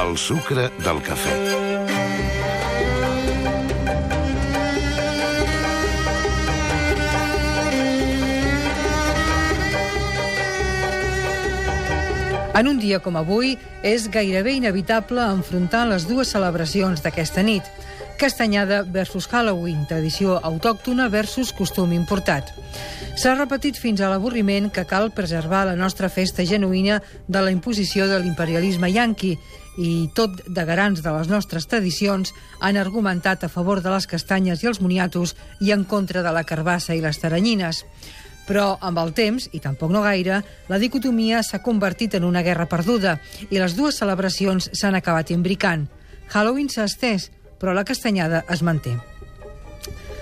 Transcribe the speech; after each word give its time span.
El 0.00 0.16
sucre 0.16 0.70
del 0.80 0.98
cafè. 1.04 1.32
En 12.56 12.68
un 12.68 12.80
dia 12.80 12.98
com 13.04 13.18
avui, 13.20 13.58
és 13.84 14.08
gairebé 14.08 14.56
inevitable 14.56 15.26
enfrontar 15.34 15.84
les 15.90 16.08
dues 16.08 16.32
celebracions 16.32 17.04
d'aquesta 17.04 17.44
nit. 17.44 17.68
Castanyada 18.20 18.82
versus 18.84 19.24
Halloween, 19.32 19.86
tradició 19.88 20.34
autòctona 20.44 21.06
versus 21.08 21.54
costum 21.56 21.94
importat. 21.96 22.50
S'ha 23.16 23.32
repetit 23.32 23.78
fins 23.80 24.02
a 24.04 24.10
l'avorriment 24.12 24.66
que 24.68 24.84
cal 24.84 25.08
preservar 25.16 25.62
la 25.64 25.76
nostra 25.78 26.10
festa 26.12 26.44
genuïna 26.44 26.98
de 27.26 27.40
la 27.40 27.48
imposició 27.48 28.10
de 28.10 28.18
l'imperialisme 28.20 28.90
yanqui 28.92 29.38
i 29.80 30.10
tot 30.12 30.36
de 30.44 30.66
garants 30.68 31.00
de 31.00 31.14
les 31.16 31.32
nostres 31.32 31.64
tradicions 31.64 32.34
han 32.60 32.76
argumentat 32.76 33.48
a 33.48 33.48
favor 33.48 33.80
de 33.80 33.88
les 33.88 34.04
castanyes 34.04 34.60
i 34.60 34.68
els 34.68 34.82
moniatos 34.84 35.32
i 35.64 35.72
en 35.72 35.88
contra 35.88 36.20
de 36.20 36.36
la 36.36 36.44
carbassa 36.44 36.92
i 36.92 37.00
les 37.00 37.24
taranyines. 37.24 37.86
Però 38.44 38.76
amb 38.84 39.00
el 39.00 39.16
temps, 39.16 39.48
i 39.56 39.64
tampoc 39.64 39.96
no 39.96 40.04
gaire, 40.04 40.42
la 40.68 40.82
dicotomia 40.82 41.40
s'ha 41.40 41.64
convertit 41.64 42.20
en 42.20 42.28
una 42.28 42.44
guerra 42.44 42.68
perduda 42.68 43.16
i 43.48 43.56
les 43.56 43.80
dues 43.80 43.96
celebracions 43.96 44.68
s'han 44.76 45.00
acabat 45.00 45.32
imbricant. 45.32 45.88
Halloween 46.30 46.68
s'ha 46.68 46.84
estès, 46.84 47.30
però 47.60 47.76
la 47.76 47.84
castanyada 47.84 48.42
es 48.48 48.64
manté. 48.66 48.96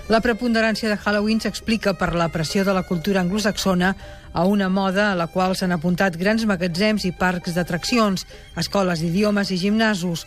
La 0.09 0.23
preponderància 0.25 0.89
de 0.89 0.97
Halloween 0.97 1.41
s'explica 1.45 1.93
per 2.01 2.15
la 2.17 2.31
pressió 2.33 2.65
de 2.65 2.73
la 2.73 2.83
cultura 2.89 3.21
anglosaxona 3.21 3.93
a 4.33 4.45
una 4.49 4.71
moda 4.73 5.11
a 5.13 5.17
la 5.17 5.27
qual 5.29 5.53
s'han 5.57 5.75
apuntat 5.77 6.17
grans 6.17 6.47
magatzems 6.49 7.05
i 7.05 7.13
parcs 7.13 7.53
d'atraccions, 7.53 8.25
escoles 8.57 9.05
d'idiomes 9.05 9.53
i 9.53 9.59
gimnasos. 9.61 10.25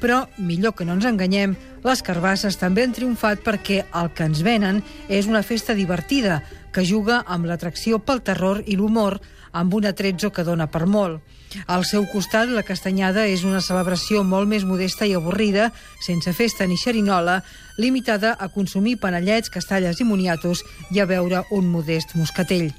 Però, 0.00 0.26
millor 0.36 0.74
que 0.76 0.84
no 0.84 0.96
ens 0.96 1.06
enganyem, 1.08 1.56
les 1.86 2.02
carbasses 2.04 2.58
també 2.60 2.84
han 2.84 2.92
triomfat 2.92 3.40
perquè 3.44 3.84
el 3.96 4.12
que 4.12 4.26
ens 4.28 4.42
venen 4.44 4.82
és 5.08 5.28
una 5.30 5.44
festa 5.46 5.74
divertida, 5.74 6.42
que 6.72 6.84
juga 6.84 7.22
amb 7.26 7.48
l'atracció 7.48 7.98
pel 8.04 8.20
terror 8.20 8.60
i 8.66 8.76
l'humor, 8.76 9.20
amb 9.56 9.74
un 9.74 9.86
atrezzo 9.88 10.30
que 10.30 10.44
dona 10.44 10.66
per 10.68 10.84
molt. 10.86 11.22
Al 11.66 11.86
seu 11.88 12.04
costat, 12.12 12.50
la 12.52 12.66
castanyada 12.66 13.24
és 13.30 13.44
una 13.48 13.62
celebració 13.64 14.22
molt 14.24 14.50
més 14.50 14.66
modesta 14.68 15.08
i 15.08 15.14
avorrida, 15.16 15.70
sense 16.04 16.34
festa 16.36 16.66
ni 16.66 16.76
xerinola, 16.76 17.40
limitada 17.78 18.36
a 18.38 18.50
consumir 18.52 18.98
panellets, 19.00 19.48
castalles 19.48 20.00
i 20.00 20.08
moniatos 20.08 20.64
i 20.92 21.00
a 21.00 21.08
veure 21.08 21.46
un 21.50 21.70
modest 21.72 22.18
moscatell. 22.18 22.74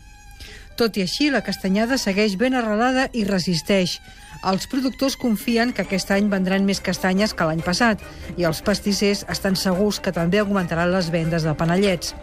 Tot 0.77 0.97
i 0.97 1.01
així, 1.01 1.31
la 1.33 1.41
castanyada 1.41 1.97
segueix 1.97 2.35
ben 2.37 2.53
arrelada 2.53 3.07
i 3.17 3.23
resisteix. 3.25 3.97
Els 4.45 4.67
productors 4.69 5.15
confien 5.17 5.71
que 5.73 5.81
aquest 5.81 6.11
any 6.13 6.27
vendran 6.29 6.67
més 6.67 6.77
castanyes 6.85 7.33
que 7.33 7.47
l'any 7.49 7.63
passat 7.65 8.03
i 8.37 8.45
els 8.45 8.59
pastissers 8.61 9.23
estan 9.33 9.57
segurs 9.57 9.97
que 9.97 10.13
també 10.13 10.37
augmentaran 10.37 10.91
les 10.93 11.09
vendes 11.09 11.47
de 11.47 11.55
panellets. 11.57 12.13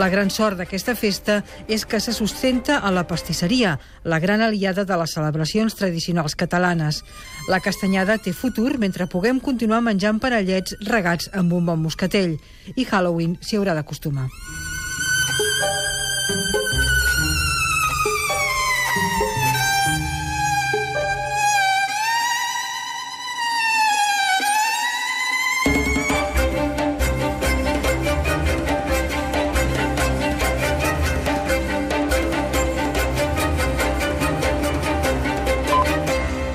La 0.00 0.08
gran 0.08 0.32
sort 0.32 0.56
d'aquesta 0.56 0.94
festa 0.96 1.42
és 1.68 1.84
que 1.84 2.00
se 2.00 2.14
sustenta 2.16 2.78
a 2.80 2.94
la 2.96 3.04
pastisseria, 3.04 3.76
la 4.04 4.20
gran 4.24 4.40
aliada 4.40 4.86
de 4.88 4.96
les 4.96 5.12
celebracions 5.12 5.76
tradicionals 5.76 6.34
catalanes. 6.34 7.02
La 7.52 7.60
castanyada 7.60 8.16
té 8.16 8.32
futur 8.32 8.78
mentre 8.78 9.04
puguem 9.06 9.40
continuar 9.40 9.82
menjant 9.84 10.16
panellets 10.24 10.78
regats 10.88 11.28
amb 11.34 11.52
un 11.52 11.68
bon 11.68 11.84
moscatell 11.84 12.38
i 12.74 12.88
Halloween 12.88 13.36
s'hi 13.44 13.60
haurà 13.60 13.76
d'acostumar. 13.76 14.30